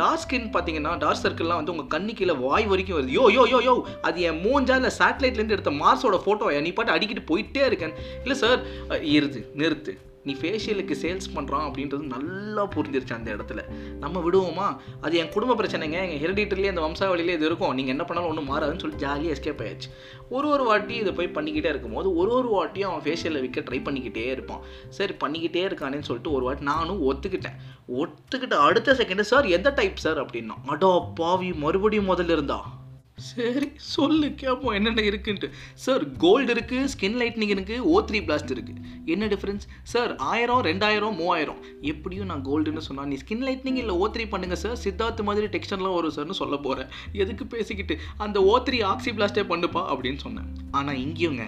டார்க் 0.00 0.22
ஸ்கின் 0.24 0.48
பார்த்தீங்கன்னா 0.56 0.94
டார்க் 1.04 1.22
சர்க்கிள்லாம் 1.24 1.60
வந்து 1.60 1.74
உங்கள் 1.76 1.90
கண்ணு 1.94 2.14
கீழே 2.20 2.36
வாய் 2.46 2.70
வரைக்கும் 2.72 2.98
வருது. 2.98 3.14
யோ 3.18 3.26
யோ 3.36 3.44
யோ 3.54 3.60
யோ 3.68 3.76
அது 4.08 4.26
என் 4.30 4.40
மூஞ்சா 4.46 4.76
இல்லை 4.80 4.92
சேட்டலைட்லேருந்து 5.00 5.56
எடுத்த 5.58 5.74
மார்ஸோட 5.82 6.18
ஃபோட்டோ 6.24 6.50
நீ 6.68 6.72
பாட்டு 6.78 6.96
அடிக்கிட்டு 6.96 7.30
போயிட்டே 7.30 7.64
இருக்கேன். 7.70 7.94
இல்லை 8.24 8.38
சார் 8.42 8.60
இருது 9.16 9.42
நிறுத்து. 9.62 9.94
நீ 10.24 10.32
ஃபேஷியலுக்கு 10.32 10.94
சேல்ஸ் 11.02 11.28
பண்ணுறான் 11.34 11.64
அப்படின்றது 11.68 12.04
நல்லா 12.14 12.68
புரிஞ்சிருச்சு 12.76 13.12
அந்த 13.12 13.34
இடத்துல. 13.34 13.60
நம்ம 13.98 14.20
விடுவோமா? 14.20 14.76
அது 15.00 15.16
என் 15.16 15.28
குடும்ப 15.28 15.54
பிரச்சனைங்க. 15.54 15.98
எங்கள் 16.04 16.22
ஹெரிடிட்டர்லேயே 16.24 16.68
அந்த 16.68 16.80
வம்சாவளியிலே 16.80 17.34
இது 17.38 17.46
இருக்கும். 17.46 17.74
நீங்கள் 17.74 17.94
என்ன 17.94 18.04
பண்ணாலும் 18.04 18.30
ஒன்றும் 18.30 18.50
மாறாதுன்னு 18.50 18.80
சொல்லி 18.80 18.96
ஜாலியாக 18.96 19.40
எஸ்கேப் 19.40 19.62
ஆயிடுச்சு. 19.66 19.90
ஒரு 20.28 20.48
ஒரு 20.48 20.64
வாட்டி 20.64 20.94
இதை 20.94 21.12
போய் 21.12 21.34
பண்ணிக்கிட்டே 21.34 21.72
இருக்கும்போது 21.74 22.16
ஒரு 22.16 22.30
ஒரு 22.30 22.48
வாட்டியும் 22.54 22.90
அவன் 22.90 23.04
ஃபேஷியலில் 23.04 23.40
விற்க 23.40 23.60
ட்ரை 23.60 23.80
பண்ணிக்கிட்டே 23.88 24.26
இருப்பான். 24.30 24.62
சரி 24.88 25.12
பண்ணிக்கிட்டே 25.12 25.62
இருக்கானேன்னு 25.68 26.08
சொல்லிட்டு 26.10 26.32
ஒரு 26.32 26.44
வாட்டி 26.44 26.62
நானும் 26.62 27.02
ஒத்துக்கிட்டேன். 27.12 27.58
ஒத்துக்கிட்ட 28.00 28.54
அடுத்த 28.68 28.92
செகண்டு 28.92 29.20
சார் 29.20 29.46
எந்த 29.46 29.70
டைப் 29.70 29.96
சார் 29.96 30.26
அப்படின்னா 30.26 30.56
அடோ 30.66 31.08
பாவி 31.14 31.52
மறுபடியும் 31.52 32.10
முதல்ல 32.10 32.36
இருந்தா? 32.38 32.82
சரி 33.16 33.66
சொல்லு 33.76 34.28
கேட்போம் 34.40 34.74
என்னென்ன 34.76 35.02
இருக்குன்ட்டு. 35.08 35.48
சார் 35.84 36.02
கோல்டு 36.24 36.50
இருக்குது 36.54 36.88
ஸ்கின் 36.94 37.18
லைட்னிங் 37.20 37.52
இருக்குது 37.54 37.84
ஓ 37.92 38.00
த்ரீ 38.08 38.18
பிளாஸ்ட் 38.26 38.52
இருக்குது 38.54 38.80
என்ன 39.12 39.26
டிஃப்ரென்ஸ் 39.32 39.64
சார் 39.92 40.12
ஆயிரம் 40.16 40.62
ரெண்டாயிரம் 40.68 41.16
மூவாயிரம். 41.20 41.60
எப்படியும் 41.92 42.28
நான் 42.30 42.44
கோல்டுன்னு 42.48 42.82
சொன்னால் 42.88 43.08
நீ 43.10 43.18
ஸ்கின் 43.22 43.44
லைட்னிங் 43.48 43.78
இல்லை 43.82 43.94
ஓ 44.02 44.08
த்ரீ 44.14 44.26
பண்ணுங்கள் 44.34 44.60
சார் 44.64 44.76
சித்தார்த் 44.84 45.22
மாதிரி 45.28 45.46
டெக்ஸ்டர்லாம் 45.54 45.96
வரும் 45.98 46.14
சார்னு 46.16 46.38
சொல்ல 46.40 46.56
போகிறேன் 46.66 46.90
எதுக்கு 47.12 47.46
பேசிக்கிட்டு 47.54 47.96
அந்த 48.26 48.42
ஓ 48.52 48.56
த்ரீ 48.68 48.80
ஆக்சி 48.92 49.12
பிளாஸ்டே 49.18 49.44
பண்ணுப்பா 49.52 49.84
அப்படின்னு 49.92 50.20
சொன்னேன். 50.26 50.48
ஆனால் 50.70 51.00
இங்கேயுங்க 51.04 51.46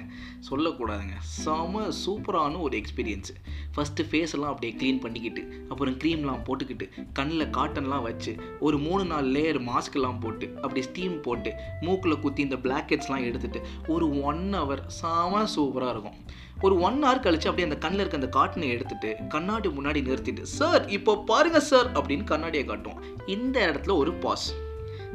சொல்லக்கூடாதுங்க. 0.50 1.16
செம 1.42 1.84
சூப்பரான 2.04 2.60
ஒரு 2.68 2.76
எக்ஸ்பீரியன்ஸு 2.82 3.34
ஃபஸ்ட்டு 3.76 4.06
ஃபேஸ் 4.10 4.34
எல்லாம் 4.36 4.52
அப்படியே 4.52 4.72
க்ளீன் 4.80 5.00
பண்ணிக்கிட்டு 5.00 5.42
அப்புறம் 5.68 5.94
க்ரீம்லாம் 5.94 6.42
போட்டுக்கிட்டு 6.46 6.88
கண்ணில் 7.12 7.52
காட்டன்லாம் 7.56 8.02
வச்சு 8.02 8.34
ஒரு 8.60 8.78
மூணு 8.78 9.04
நாலு 9.04 9.28
லேயர் 9.36 9.60
மாஸ்க்லாம் 9.70 10.20
போட்டு 10.20 10.46
அப்படி 10.54 10.82
ஸ்டீம் 10.82 11.20
போட்டு 11.20 11.52
மூக்கில் 11.80 12.18
குத்தி 12.18 12.42
இந்த 12.42 12.56
பிளாக்கெட்ஸ்லாம் 12.56 13.26
எடுத்துகிட்டு 13.28 13.62
ஒரு 13.88 14.22
ஒன் 14.22 14.54
ஹவர் 14.54 14.82
சாம 15.02 15.44
சூப்பராக 15.56 15.94
இருக்கும். 15.94 16.18
ஒரு 16.60 16.80
ஒன் 16.80 17.04
ஹவர் 17.04 17.22
கழிச்சு 17.24 17.48
அப்படியே 17.50 17.68
அந்த 17.68 17.78
கண்ணில் 17.78 18.02
இருக்க 18.02 18.20
அந்த 18.20 18.30
காட்டனை 18.38 18.68
எடுத்துட்டு 18.74 19.16
கண்ணாடி 19.28 19.68
முன்னாடி 19.68 20.02
நிறுத்திட்டு 20.08 20.42
சார் 20.42 20.88
இப்போ 20.88 21.18
பாருங்க 21.30 21.60
சார் 21.60 21.88
அப்படின்னு 21.92 22.24
கண்ணாடியை 22.24 22.66
காட்டுவோம். 22.66 23.02
இந்த 23.26 23.56
இடத்துல 23.66 23.96
ஒரு 23.96 24.12
பாஸ் 24.12 24.46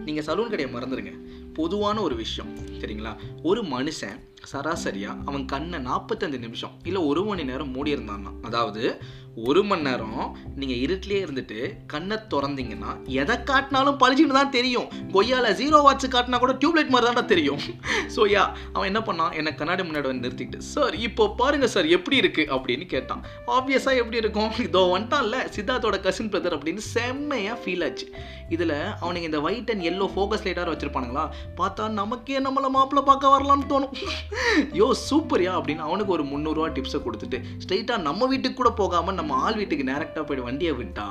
நீங்கள் 0.06 0.24
சலூன் 0.24 0.52
கடையை 0.54 0.70
மறந்துடுங்க 0.76 1.14
பொதுவான 1.54 2.02
ஒரு 2.02 2.16
விஷயம் 2.16 2.52
சரிங்களா? 2.82 3.14
ஒரு 3.44 3.64
மனுஷன் 3.64 4.20
சராசரியாக 4.46 5.18
அவன் 5.26 5.46
கண்ணை 5.46 5.80
நாற்பத்தஞ்சு 5.80 6.40
நிமிஷம் 6.40 6.72
இல்லை 6.84 7.02
ஒரு 7.02 7.24
மணி 7.24 7.44
நேரம் 7.44 7.72
மூடி 7.72 7.96
இருந்தான்னா 7.96 8.32
அதாவது 8.42 9.02
ஒரு 9.36 9.64
மணி 9.64 9.82
நேரம் 9.82 10.38
நீங்கள் 10.56 10.78
இருட்டிலே 10.78 11.20
இருந்துட்டு 11.26 11.78
கண்ணை 11.88 12.18
திறந்தீங்கன்னா 12.32 13.06
எதை 13.08 13.36
காட்டினாலும் 13.36 14.00
பழிச்சுன்னு 14.02 14.28
தான் 14.28 14.50
தெரியும். 14.50 14.88
கொய்யால 15.14 15.54
ஜீரோ 15.54 15.82
வாட்ச் 15.82 16.06
காட்டினா 16.16 16.40
கூட 16.40 16.54
டியூப்லைட் 16.54 16.90
மாதிரி 16.90 17.14
தான் 17.14 17.26
தெரியும். 17.26 17.62
ஸோ 18.16 18.22
யா 18.34 18.44
அவன் 18.74 18.88
என்ன 18.88 19.00
பண்ணான்? 19.00 19.32
என்னை 19.32 19.56
கண்ணாடி 19.56 19.84
முன்னாடி 19.84 20.02
வந்து 20.02 20.30
நிறுத்திக்கிட்டு 20.30 20.58
சார் 20.58 20.96
இப்போ 20.96 21.30
பாருங்க 21.30 21.68
சார் 21.68 21.86
எப்படி 21.86 22.16
இருக்கு? 22.16 22.48
அப்படின்னு 22.50 22.86
கேட்டான். 22.86 23.24
ஆப்வியஸாக 23.48 23.96
எப்படி 23.96 24.18
இருக்கும்? 24.18 24.52
இதோ 24.68 24.98
வந்துட்டான்ல 24.98 25.50
சித்தார்த்தோட 25.56 26.00
கசின் 26.02 26.30
பிரதர் 26.30 26.58
அப்படின்னு 26.58 26.78
செம்மையாக 26.78 27.60
ஃபீல் 27.64 27.84
ஆச்சு. 27.84 28.08
இதில் 28.50 28.76
அவனுக்கு 29.00 29.24
இந்த 29.24 29.42
ஒயிட் 29.42 29.70
அண்ட் 29.70 29.84
எல்லோ 29.84 30.10
ஃபோக்கஸ் 30.16 30.46
லைட்டாக 30.48 30.74
வச்சுருப்பானுங்களா? 30.74 31.30
பார்த்தா 31.58 31.90
நமக்கே 31.90 32.40
நம்மளை 32.40 32.70
மாப்பிள்ளை 32.70 33.06
பார்க்க 33.06 33.38
வரலாம்னு 33.38 33.72
தோணும். 33.74 33.96
யோ 34.74 34.88
சூப்பர்யா 35.10 35.52
அப்படின்னு 35.60 35.88
அவனுக்கு 35.88 36.12
ஒரு 36.12 36.24
முந்நூறுரூவா 36.24 36.68
டிப்ஸை 36.76 37.00
கொடுத்துட்டு 37.06 37.38
ஸ்ட்ரைட்டாக 37.64 38.02
நம்ம 38.02 38.28
வீட்டுக்கு 38.28 38.58
கூட 38.58 38.72
போகாமல் 38.72 39.14
நம்ம 39.14 39.36
ஆள் 39.36 39.56
வீட்டுக்கு 39.56 39.90
டேரெக்டாக 39.92 40.24
போய்ட்டு 40.26 40.48
வண்டியை 40.48 40.74
விட்டா 40.74 41.08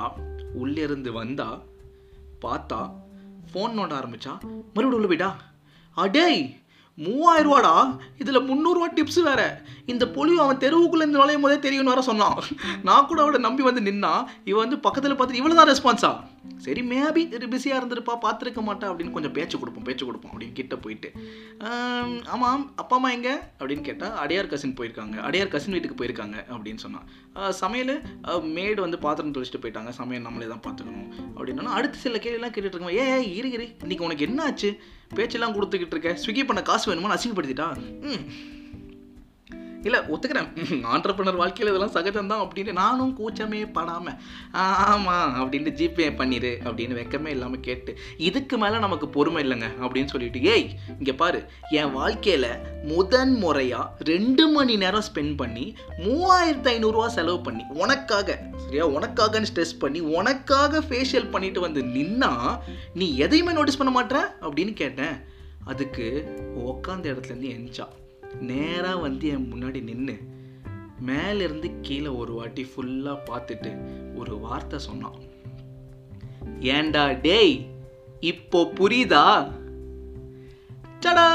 உள்ளே 0.55 0.83
இருந்து 0.83 1.13
வந்தா 1.13 1.49
பார்த்தா 2.45 2.81
ஃபோன் 3.53 3.77
நோண்ட 3.77 3.95
ஆரம்பிச்சா 4.01 4.33
மறுபடியும் 4.75 4.99
உள்ள 4.99 5.07
போயிட்டா? 5.07 5.31
அடேய் 5.97 6.43
மூவாயிரம் 6.99 7.47
ரூபாடா? 7.49 7.75
இதில் 8.19 8.47
முந்நூறுரூவா 8.49 8.89
டிப்ஸ் 8.95 9.21
வேற. 9.23 9.63
இந்த 9.87 10.05
பொலியும் 10.07 10.43
அவன் 10.45 10.57
தெருவுக்குள்ளே 10.57 11.07
இந்த 11.09 11.19
நுழையும் 11.19 11.41
போதே 11.41 11.59
தெரியும்னு 11.59 11.93
வர 11.93 12.03
சொன்னான். 12.03 12.39
நான் 12.83 13.07
கூட 13.07 13.23
அவளை 13.23 13.41
நம்பி 13.41 13.63
வந்து 13.63 13.93
நின்னா 13.93 14.13
இவன் 14.45 14.63
வந்து 14.65 14.79
பக்கத்தில் 14.79 15.15
பார்த்துட்டு 15.15 15.43
இவ்வளோ 15.43 15.55
தான் 15.55 15.71
ரெஸ்பான்ஸா 15.73 16.11
சரி 16.57 16.81
மேபி 16.81 17.49
பிஸியாக 17.49 17.87
இருந்திருப்பா 17.87 18.15
பார்த்துருக்க 18.23 18.61
மாட்டா 18.69 18.87
அப்படின்னு 18.91 19.11
கொஞ்சம் 19.11 19.33
பேச்சு 19.33 19.59
கொடுப்போம் 19.59 19.83
பேச்சு 19.83 20.05
கொடுப்போம் 20.05 20.33
அப்படின்னு 20.33 20.53
கிட்ட 20.53 20.77
போயிட்டு. 20.77 21.13
ஆமாம் 22.27 22.73
அப்பா 22.77 22.97
அம்மா 22.97 23.11
எங்கே? 23.11 23.35
அப்படின்னு 23.59 23.81
கேட்டால் 23.81 24.17
அடையார் 24.17 24.47
கசின் 24.47 24.75
போயிருக்காங்க. 24.75 25.17
அடையார் 25.17 25.49
கசின் 25.49 25.73
வீட்டுக்கு 25.73 26.05
போயிருக்காங்க 26.05 26.37
அப்படின்னு 26.55 26.83
சொன்னான். 26.85 27.07
சமையல்? 27.53 28.03
மேடு 28.43 28.81
வந்து 28.81 28.99
பாத்திரம் 28.99 29.33
தொழிச்சிட்டு 29.33 29.63
போயிட்டாங்க. 29.63 29.89
சமையல் 29.89 30.23
நம்மளே 30.23 30.49
தான் 30.55 30.65
பார்த்துக்கணும் 30.67 31.11
அப்படின்னா 31.37 31.65
அடுத்து 31.65 31.99
சில 31.99 32.17
கேள்விலாம் 32.17 32.55
கேட்டுட்டு 32.55 32.75
இருக்கோம். 32.75 32.97
ஏ 32.97 33.35
இரு 33.37 33.51
இரு. 33.51 33.69
இன்னைக்கு 33.81 34.05
உனக்கு 34.05 34.25
என்ன 34.25 34.43
ஆச்சு? 34.45 34.81
பேச்செல்லாம் 35.15 35.55
கொடுத்துக்கிட்டு 35.55 35.97
இருக்க. 35.97 36.19
ஸ்விக்கி 36.27 36.45
பண்ண 36.45 36.63
காசு 36.63 36.95
வேணுமா? 36.95 37.19
அசிங்கப்படுத்திட்டா? 37.19 37.69
ம். 38.01 38.25
இல்லை 39.83 40.01
ஒத்துக்கிறேன். 40.01 40.49
ஆண்டர்பனர் 40.95 41.37
வாழ்க்கையில் 41.37 41.75
இதெல்லாம் 41.75 41.95
சகஜம்தான் 41.95 42.43
அப்படின்னு 42.45 42.73
நானும் 42.73 43.17
கூச்சமே 43.19 43.73
படாமல் 43.73 44.17
ஆமாம் 44.53 45.35
அப்படின்ட்டு 45.41 45.75
ஜிபே 45.81 46.09
பண்ணிடு 46.21 46.59
அப்படின்னு 46.65 46.99
வெக்கமே 47.01 47.27
இல்லாமல் 47.27 47.61
கேட்டு 47.61 47.99
இதுக்கு 48.17 48.59
மேலே 48.59 48.79
நமக்கு 48.79 49.09
பொறுமை 49.09 49.45
இல்லைங்க 49.45 49.69
அப்படின்னு 49.81 50.05
சொல்லிட்டு 50.05 50.43
ஏய் 50.43 50.69
இங்கே 50.99 51.13
பாரு 51.13 51.45
என் 51.71 51.93
வாழ்க்கையில் 51.93 52.49
முதன் 52.85 53.35
முறையாக 53.35 53.89
ரெண்டு 53.99 54.49
மணி 54.49 54.77
நேரம் 54.77 55.07
ஸ்பெண்ட் 55.15 55.37
பண்ணி 55.37 55.77
மூவாயிரத்து 55.99 56.71
ஐநூறுரூவா 56.71 57.07
செலவு 57.07 57.41
பண்ணி 57.41 57.65
உனக்காக 57.75 58.39
சரியா 58.57 58.87
உனக்காகன்னு 58.87 59.51
ஸ்ட்ரெஸ் 59.55 59.79
பண்ணி 59.79 60.01
உனக்காக 60.01 60.81
ஃபேஷியல் 60.81 61.31
பண்ணிட்டு 61.31 61.61
வந்து 61.61 61.83
நின்னா 61.83 62.61
நீ 62.95 63.17
எதையுமே 63.17 63.53
நோட்டீஸ் 63.53 63.77
பண்ண 63.77 64.03
மாட்டேற? 64.03 64.21
அப்படின்னு 64.41 64.73
கேட்டேன். 64.73 65.29
அதுக்கு 65.65 66.29
உக்காந்த 66.55 67.07
இடத்துலேருந்து 67.13 67.51
எந்திச்சா 67.51 67.87
நேராக 68.39 68.97
வந்து 68.97 69.29
என் 69.29 69.53
முன்னாடி 69.55 69.83
நின்று 69.83 70.29
மேலேருந்து 71.07 71.73
கீழே 71.81 72.07
ஒரு 72.07 72.33
வாட்டி 72.33 72.63
ஃபுல்லாக 72.63 73.19
பார்த்துட்டு 73.27 73.77
ஒரு 74.15 74.39
வார்த்தை 74.39 74.79
சொன்னான். 74.79 75.19
ஏண்டா 76.61 77.13
டேய் 77.13 77.67
இப்போ 78.21 78.73
புரியுதா? 78.75 79.53
சடா 81.05 81.27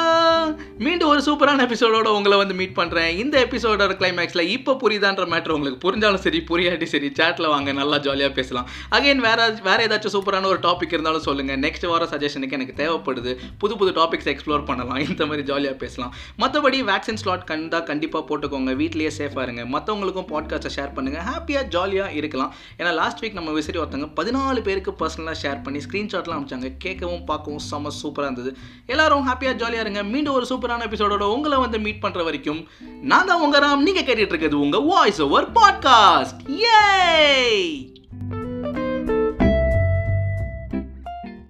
மீண்டும் 0.86 1.10
ஒரு 1.12 1.22
சூப்பரான 1.28 1.64
எபிசோடோட 1.66 2.08
உங்களை 2.18 2.36
வந்து 2.42 2.56
மீட் 2.60 2.76
பண்ணுறேன் 2.80 3.12
இந்த 3.22 3.36
எபிசோடோட 3.46 3.94
கிளைமேக்ஸில் 4.02 4.50
இப்போ 4.56 4.72
புரியுதான்ற 4.82 5.24
மேட்ரு 5.32 5.56
உங்களுக்கு 5.58 5.80
புரிஞ்சாலும் 5.86 6.22
சரி 6.26 6.40
புரியாட்டி 6.50 6.88
சரி 6.92 7.08
சேட்டில் 7.20 7.48
வாங்க 7.54 7.72
நல்லா 7.80 7.98
ஜாலியாக 8.08 8.32
பேசலாம். 8.40 8.68
அகைன் 8.98 9.22
வேற 9.28 9.48
வேற 9.68 9.78
ஏதாச்சும் 9.88 10.14
சூப்பரான 10.16 10.50
ஒரு 10.52 10.60
டாபிக் 10.66 10.94
இருந்தாலும் 10.96 11.26
சொல்லுங்கள் 11.28 11.60
நெக்ஸ்ட் 11.64 11.88
வார 11.92 12.08
சஜஷனுக்கு 12.12 12.58
எனக்கு 12.58 12.76
தேவைப்படுது. 12.82 13.34
புது 13.64 13.78
புது 13.80 13.94
டாபிக்ஸ் 14.00 14.30
எக்ஸ்ப்ளோர் 14.34 14.68
பண்ணலாம். 14.70 15.00
இந்த 15.08 15.26
மாதிரி 15.32 15.46
ஜாலியாக 15.50 15.78
பேசலாம். 15.84 16.14
மற்றபடி 16.44 16.82
வேக்சின் 16.92 17.20
ஸ்லாட் 17.24 17.48
கண்டா 17.52 17.80
கண்டிப்பாக 17.90 18.24
போட்டுக்கோங்க. 18.30 18.76
வீட்லேயே 18.84 19.14
சேஃபாக 19.20 19.48
இருங்க. 19.48 19.66
மற்றவங்களுக்கும் 19.78 20.30
பாட்காஸ்ட்டை 20.34 20.74
ஷேர் 20.78 20.94
பண்ணுங்கள் 21.00 21.26
ஹாப்பியாக 21.32 21.66
ஜாலியாக 21.78 22.20
இருக்கலாம். 22.22 22.54
ஏன்னா 22.80 22.94
லாஸ்ட் 23.02 23.24
வீக் 23.26 23.40
நம்ம 23.40 23.58
விசிறி 23.58 23.84
ஒருத்தவங்க 23.84 24.12
பதினாலு 24.22 24.64
பேருக்கு 24.70 24.96
பர்சனலாக 25.02 25.38
ஷேர் 25.46 25.60
பண்ணி 25.68 25.82
ஸ்க்ரீன்ஷாட்லாம் 25.88 26.40
அனுப்பிச்சாங்க. 26.40 26.72
கேட்கவும் 26.86 27.26
பார்க்கவும் 27.34 27.66
செம்ம 27.72 27.96
சூப்பராக 28.04 28.30
இருந்தது. 28.32 28.54
எல்லோரும் 28.94 29.28
ஹாப்பியாக 29.32 29.54
ஜாலியாக 29.56 29.90
இருங்க. 29.90 30.10
மீண்டும் 30.10 30.34
ஒரு 30.34 30.46
சூப்பரான 30.50 30.86
எபிசோடோட 30.90 31.22
உங்களை 31.22 31.58
வந்து 31.58 31.80
மீட் 31.80 32.04
பண்ணுற 32.04 32.24
வரைக்கும் 32.24 32.68
நான் 33.02 33.26
தான் 33.26 33.42
உங்க 33.42 33.60
ராம். 33.60 33.78
நீங்கள் 33.78 34.04
கேட்டுட்டு 34.04 34.34
இருக்கிறது 34.34 34.60
உங்கள் 34.60 34.84
வாய்ஸ் 34.84 35.22
ஓவர் 35.22 35.52
பாட்காஸ்ட் 35.52 36.42
ஏய் 36.48 37.95